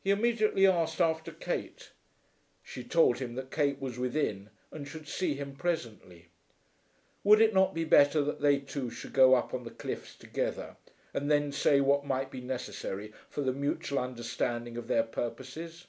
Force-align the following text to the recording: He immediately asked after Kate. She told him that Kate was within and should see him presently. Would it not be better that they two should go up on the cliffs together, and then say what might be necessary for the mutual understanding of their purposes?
He 0.00 0.10
immediately 0.10 0.66
asked 0.66 1.02
after 1.02 1.30
Kate. 1.30 1.92
She 2.62 2.82
told 2.82 3.18
him 3.18 3.34
that 3.34 3.50
Kate 3.50 3.78
was 3.78 3.98
within 3.98 4.48
and 4.70 4.88
should 4.88 5.06
see 5.06 5.34
him 5.34 5.54
presently. 5.54 6.28
Would 7.24 7.42
it 7.42 7.52
not 7.52 7.74
be 7.74 7.84
better 7.84 8.22
that 8.22 8.40
they 8.40 8.58
two 8.58 8.88
should 8.88 9.12
go 9.12 9.34
up 9.34 9.52
on 9.52 9.64
the 9.64 9.70
cliffs 9.70 10.16
together, 10.16 10.78
and 11.12 11.30
then 11.30 11.52
say 11.52 11.82
what 11.82 12.06
might 12.06 12.30
be 12.30 12.40
necessary 12.40 13.12
for 13.28 13.42
the 13.42 13.52
mutual 13.52 13.98
understanding 13.98 14.78
of 14.78 14.88
their 14.88 15.02
purposes? 15.02 15.88